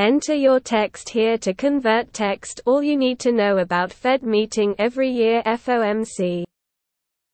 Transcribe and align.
Enter 0.00 0.32
your 0.32 0.60
text 0.60 1.10
here 1.10 1.36
to 1.36 1.52
convert 1.52 2.14
text 2.14 2.62
all 2.64 2.82
you 2.82 2.96
need 2.96 3.18
to 3.18 3.32
know 3.32 3.58
about 3.58 3.92
Fed 3.92 4.22
meeting 4.22 4.74
every 4.78 5.10
year 5.10 5.42
FOMC. 5.44 6.42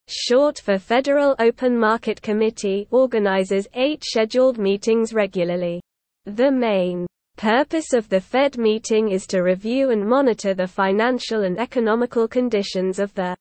Short 0.09 0.59
for 0.59 0.77
Federal 0.77 1.37
Open 1.39 1.79
Market 1.79 2.21
Committee 2.21 2.89
organizes 2.91 3.69
eight 3.75 4.03
scheduled 4.03 4.59
meetings 4.59 5.15
regularly. 5.15 5.81
The 6.25 6.51
main 6.51 7.07
purpose 7.37 7.93
of 7.93 8.09
the 8.09 8.21
Fed 8.21 8.59
meeting 8.59 9.13
is 9.13 9.29
to 9.29 9.43
review 9.43 9.91
and 9.91 10.05
monitor 10.05 10.53
the 10.53 10.67
financial 10.67 11.45
and 11.45 11.61
economical 11.61 12.27
conditions 12.27 12.99
of 12.99 13.15
the 13.15 13.37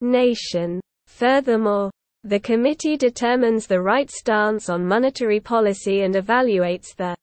nation. 0.00 0.80
Furthermore, 1.08 1.90
the 2.24 2.40
committee 2.40 2.96
determines 2.96 3.66
the 3.66 3.82
right 3.82 4.10
stance 4.10 4.70
on 4.70 4.82
monetary 4.82 5.40
policy 5.40 6.04
and 6.04 6.14
evaluates 6.14 6.96
the 6.96 7.14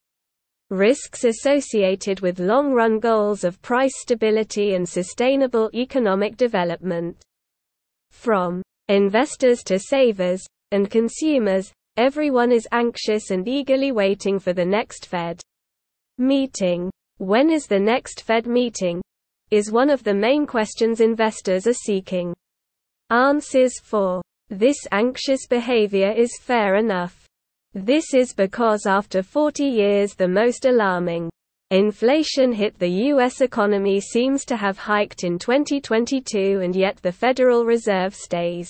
risks 0.73 1.23
associated 1.23 2.19
with 2.19 2.39
long-run 2.39 2.99
goals 2.99 3.43
of 3.43 3.61
price 3.61 3.93
stability 3.95 4.73
and 4.73 4.87
sustainable 4.87 5.69
economic 5.73 6.35
development. 6.35 7.21
From 8.11 8.61
investors 8.89 9.63
to 9.63 9.79
savers, 9.79 10.43
and 10.71 10.89
consumers, 10.89 11.71
everyone 11.97 12.51
is 12.51 12.67
anxious 12.71 13.29
and 13.29 13.47
eagerly 13.47 13.91
waiting 13.91 14.39
for 14.39 14.53
the 14.53 14.65
next 14.65 15.05
Fed 15.05 15.39
meeting. 16.17 16.89
When 17.19 17.51
is 17.51 17.67
the 17.67 17.79
next 17.79 18.21
Fed 18.21 18.47
meeting? 18.47 19.01
Is 19.51 19.71
one 19.71 19.91
of 19.91 20.03
the 20.03 20.15
main 20.15 20.47
questions 20.47 20.99
investors 20.99 21.67
are 21.67 21.73
seeking. 21.73 22.33
Answers 23.11 23.79
for 23.79 24.23
this 24.49 24.77
anxious 24.91 25.45
behavior 25.47 26.11
is 26.11 26.39
fair 26.41 26.75
enough. 26.75 27.22
This 27.75 28.13
is 28.13 28.35
because 28.35 28.85
after 28.85 29.23
40 29.23 29.63
years 29.63 30.13
the 30.13 30.27
most 30.27 30.65
alarming 30.65 31.31
inflation 31.71 32.51
hit 32.51 32.77
the 32.77 32.91
U.S. 33.09 33.41
economy 33.41 33.99
seems 33.99 34.45
to 34.45 34.55
have 34.55 34.77
hiked 34.77 35.23
in 35.23 35.39
2022 35.39 36.61
and 36.61 36.75
yet 36.75 36.97
the 36.97 37.11
Federal 37.11 37.65
Reserve 37.65 38.13
stays 38.13 38.69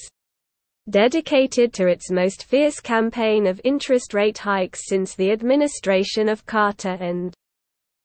dedicated 0.89 1.73
to 1.73 1.87
its 1.87 2.11
most 2.11 2.45
fierce 2.45 2.79
campaign 2.79 3.45
of 3.45 3.59
interest 3.65 4.13
rate 4.13 4.37
hikes 4.37 4.87
since 4.87 5.15
the 5.15 5.31
administration 5.31 6.29
of 6.29 6.45
Carter 6.45 6.97
and 7.01 7.33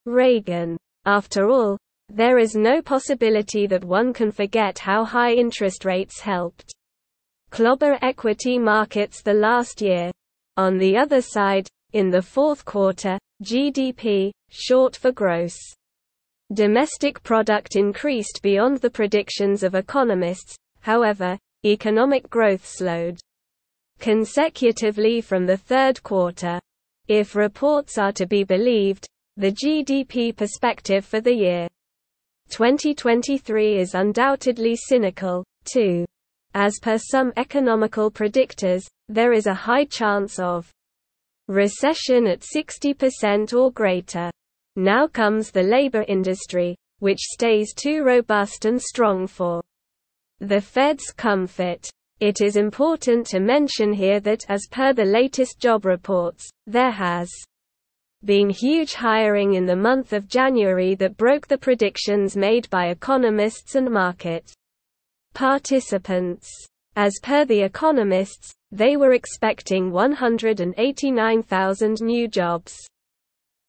Reagan. 0.05 0.77
After 1.05 1.49
all, 1.49 1.77
there 2.09 2.39
is 2.39 2.57
no 2.57 2.83
possibility 2.83 3.69
that 3.69 3.85
one 3.85 4.13
can 4.13 4.33
forget 4.33 4.81
how 4.81 5.05
high 5.05 5.35
interest 5.35 5.85
rates 5.85 6.19
helped 6.19 6.73
clobber 7.51 7.99
equity 8.03 8.59
markets 8.59 9.23
the 9.23 9.35
last 9.35 9.81
year. 9.81 10.11
On 10.59 10.77
the 10.77 10.97
other 10.97 11.23
side, 11.23 11.69
in 11.93 12.11
the 12.11 12.21
fourth 12.21 12.65
quarter, 12.65 13.17
GDP, 13.45 14.33
short 14.51 14.97
for 14.97 15.13
gross 15.13 15.57
domestic 16.53 17.23
product 17.23 17.77
increased 17.77 18.41
beyond 18.43 18.79
the 18.79 18.91
predictions 18.91 19.63
of 19.63 19.77
economists, 19.77 20.57
however, 20.81 21.39
economic 21.65 22.29
growth 22.29 22.67
slowed 22.67 23.21
consecutively 24.01 25.21
from 25.21 25.47
the 25.47 25.57
third 25.57 26.03
quarter. 26.03 26.59
If 27.07 27.37
reports 27.37 27.97
are 27.97 28.13
to 28.13 28.27
be 28.27 28.43
believed, 28.43 29.07
the 29.37 29.53
GDP 29.53 30.35
perspective 30.35 31.05
for 31.05 31.21
the 31.21 31.35
year 31.35 31.69
2023 32.51 33.79
is 33.79 33.95
undoubtedly 33.95 34.75
cynical, 34.75 35.45
too. 35.65 36.05
As 36.55 36.79
per 36.81 36.99
some 36.99 37.33
economical 37.37 38.11
predictors, 38.11 38.87
there 39.09 39.33
is 39.33 39.47
a 39.47 39.55
high 39.55 39.85
chance 39.85 40.39
of 40.39 40.71
recession 41.47 42.27
at 42.27 42.41
60% 42.41 43.53
or 43.53 43.71
greater. 43.71 44.31
Now 44.75 45.07
comes 45.07 45.51
the 45.51 45.63
labor 45.63 46.05
industry, 46.09 46.77
which 47.01 47.21
stays 47.21 47.75
too 47.75 48.03
robust 48.03 48.65
and 48.65 48.81
strong 48.81 49.27
for 49.27 49.63
the 50.41 50.61
Fed's 50.61 51.13
comfort. 51.13 51.89
It 52.21 52.41
is 52.41 52.57
important 52.57 53.27
to 53.29 53.41
mention 53.41 53.93
here 53.93 54.21
that 54.21 54.45
as 54.49 54.67
per 54.71 54.93
the 54.93 55.05
latest 55.05 55.61
job 55.61 55.85
reports, 55.85 56.49
there 56.67 56.91
has 56.91 57.29
been 58.25 58.51
huge 58.51 58.95
hiring 58.95 59.55
in 59.55 59.67
the 59.67 59.77
month 59.77 60.13
of 60.13 60.29
January 60.29 60.95
that 60.97 61.17
broke 61.17 61.47
the 61.47 61.59
predictions 61.59 62.37
made 62.37 62.69
by 62.71 62.87
economists 62.87 63.75
and 63.75 63.91
market 63.91 64.53
participants. 65.39 66.51
As 66.97 67.15
per 67.23 67.45
the 67.45 67.61
economists, 67.61 68.53
they 68.73 68.97
were 68.97 69.13
expecting 69.13 69.93
189,000 69.93 72.01
new 72.01 72.27
jobs. 72.27 72.75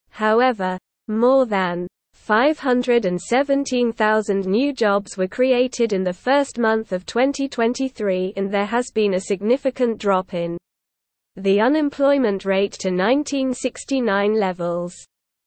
However, 0.10 0.80
more 1.08 1.46
than 1.46 1.88
517,000 2.16 4.48
new 4.48 4.74
jobs 4.74 5.16
were 5.16 5.28
created 5.28 5.94
in 5.94 6.04
the 6.04 6.12
first 6.12 6.58
month 6.58 6.92
of 6.92 7.06
2023 7.06 8.34
and 8.36 8.52
there 8.52 8.66
has 8.66 8.90
been 8.90 9.14
a 9.14 9.20
significant 9.20 10.00
drop 10.00 10.34
in 10.34 10.58
the 11.36 11.62
unemployment 11.62 12.46
rate 12.46 12.74
to 12.80 12.90
1969 12.90 14.34
levels. 14.34 14.96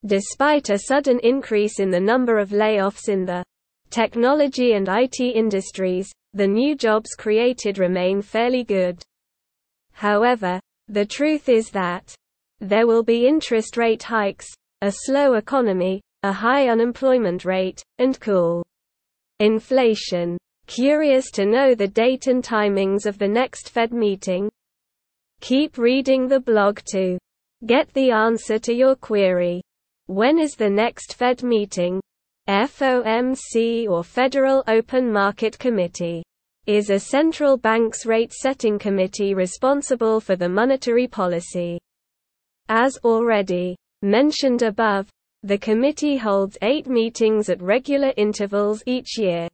Despite 0.07 0.71
a 0.71 0.79
sudden 0.79 1.19
increase 1.25 1.81
in 1.81 1.91
the 1.91 1.99
number 1.99 2.39
of 2.39 2.51
layoffs 2.51 3.09
in 3.09 3.25
the 3.25 3.43
technology 3.93 4.73
and 4.73 4.89
IT 4.89 5.21
industries, 5.21 6.11
the 6.33 6.47
new 6.47 6.75
jobs 6.75 7.11
created 7.15 7.79
remain 7.79 8.23
fairly 8.23 8.65
good. 8.65 9.03
However, 9.93 10.59
the 10.89 11.05
truth 11.05 11.51
is 11.51 11.69
that 11.71 12.15
there 12.59 12.87
will 12.87 13.03
be 13.03 13.29
interest 13.29 13.77
rate 13.77 14.03
hikes, 14.03 14.49
a 14.81 14.91
slow 15.05 15.35
economy, 15.35 16.01
a 16.23 16.33
high 16.33 16.69
unemployment 16.69 17.45
rate, 17.45 17.83
and 17.99 18.19
cool 18.19 18.65
inflation. 19.41 20.39
Curious 20.67 21.31
to 21.33 21.45
know 21.45 21.75
the 21.75 21.89
date 21.89 22.29
and 22.29 22.43
timings 22.43 23.05
of 23.05 23.19
the 23.19 23.29
next 23.29 23.69
Fed 23.69 23.93
meeting? 23.93 24.49
Keep 25.41 25.77
reading 25.77 26.29
the 26.29 26.41
blog 26.41 26.81
to 26.93 27.19
get 27.67 27.93
the 27.93 28.11
answer 28.11 28.59
to 28.61 28.73
your 28.73 28.97
query. 28.97 29.61
When 30.07 30.39
is 30.39 30.55
the 30.55 30.71
next 30.71 31.15
Fed 31.15 31.43
meeting? 31.43 32.01
FOMC 32.49 33.89
or 33.89 34.03
Federal 34.03 34.65
Open 34.67 35.13
Market 35.13 35.57
Committee 35.61 36.25
is 36.67 36.91
a 36.91 36.99
central 36.99 37.57
bank's 37.57 38.05
rate-setting 38.05 38.81
committee 38.81 39.33
responsible 39.33 40.19
for 40.19 40.35
the 40.35 40.49
monetary 40.49 41.07
policy. 41.07 41.79
As 42.69 42.99
already 43.05 43.77
mentioned 44.03 44.63
above, 44.63 45.09
the 45.45 45.57
committee 45.57 46.17
holds 46.17 46.59
eight 46.63 46.89
meetings 46.89 47.49
at 47.49 47.63
regular 47.63 48.13
intervals 48.17 48.83
each 48.87 49.19
year. 49.19 49.47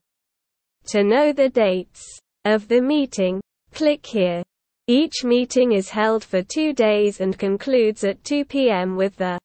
To 0.86 1.04
know 1.04 1.30
the 1.34 1.50
dates 1.50 2.02
of 2.46 2.68
the 2.68 2.80
meeting, 2.80 3.38
click 3.74 4.06
here. 4.06 4.42
Each 4.86 5.24
meeting 5.24 5.72
is 5.72 5.90
held 5.90 6.24
for 6.24 6.42
two 6.42 6.72
days 6.72 7.20
and 7.20 7.38
concludes 7.38 8.02
at 8.04 8.24
2 8.24 8.46
p.m. 8.46 8.96
with 8.96 9.14
the 9.16 9.38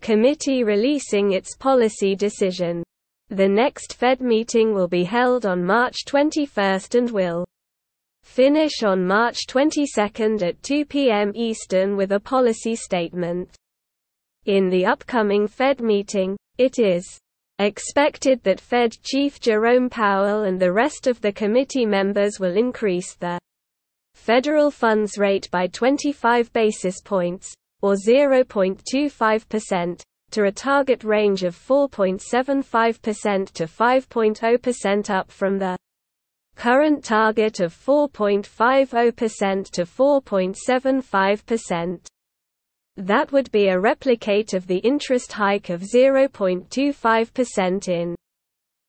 committee 0.00 0.64
releasing 0.64 1.32
its 1.32 1.56
policy 1.56 2.14
decision. 2.14 2.82
The 3.28 3.48
next 3.48 3.94
Fed 3.94 4.20
meeting 4.20 4.74
will 4.74 4.88
be 4.88 5.04
held 5.04 5.46
on 5.46 5.64
March 5.64 6.04
21 6.06 6.80
and 6.94 7.10
will 7.10 7.44
finish 8.24 8.82
on 8.82 9.06
March 9.06 9.46
22 9.46 10.00
at 10.42 10.62
2 10.62 10.84
p.m. 10.84 11.32
Eastern 11.34 11.96
with 11.96 12.12
a 12.12 12.20
policy 12.20 12.74
statement. 12.74 13.56
In 14.46 14.68
the 14.68 14.86
upcoming 14.86 15.46
Fed 15.46 15.80
meeting, 15.80 16.36
it 16.58 16.78
is 16.78 17.20
expected 17.58 18.42
that 18.42 18.60
Fed 18.60 18.92
Chief 19.02 19.38
Jerome 19.38 19.90
Powell 19.90 20.44
and 20.44 20.58
the 20.58 20.72
rest 20.72 21.06
of 21.06 21.20
the 21.20 21.30
committee 21.30 21.84
members 21.84 22.40
will 22.40 22.56
increase 22.56 23.14
the 23.14 23.38
federal 24.14 24.70
funds 24.70 25.18
rate 25.18 25.50
by 25.50 25.66
25 25.66 26.52
basis 26.52 27.00
points, 27.02 27.52
or 27.82 27.94
0.25%, 27.94 30.02
to 30.30 30.44
a 30.44 30.52
target 30.52 31.02
range 31.04 31.42
of 31.42 31.56
4.75% 31.56 33.50
to 33.52 33.64
5.0% 33.64 35.10
up 35.10 35.30
from 35.30 35.58
the 35.58 35.76
current 36.56 37.02
target 37.02 37.60
of 37.60 37.74
4.50% 37.74 39.70
to 39.70 39.82
4.75%. 39.82 42.06
That 42.96 43.32
would 43.32 43.50
be 43.50 43.68
a 43.68 43.80
replicate 43.80 44.54
of 44.54 44.66
the 44.66 44.78
interest 44.78 45.32
hike 45.32 45.70
of 45.70 45.80
0.25% 45.80 47.88
in 47.88 48.16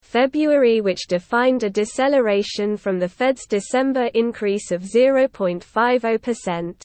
February 0.01 0.81
which 0.81 1.07
defined 1.07 1.63
a 1.63 1.69
deceleration 1.69 2.75
from 2.75 2.99
the 2.99 3.07
Fed's 3.07 3.45
December 3.45 4.09
increase 4.13 4.71
of 4.71 4.81
0.50%. 4.81 6.81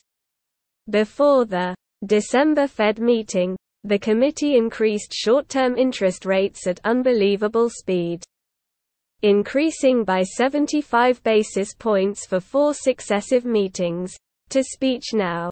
Before 0.89 1.43
the 1.43 1.75
December 2.05 2.67
Fed 2.67 2.99
meeting, 2.99 3.57
the 3.83 3.97
committee 3.97 4.55
increased 4.55 5.11
short-term 5.13 5.77
interest 5.77 6.25
rates 6.25 6.67
at 6.67 6.79
unbelievable 6.83 7.69
speed, 7.69 8.23
increasing 9.23 10.03
by 10.03 10.21
75 10.21 11.23
basis 11.23 11.73
points 11.73 12.27
for 12.27 12.39
four 12.39 12.73
successive 12.73 13.45
meetings, 13.45 14.15
to 14.49 14.63
speech 14.63 15.13
now. 15.13 15.49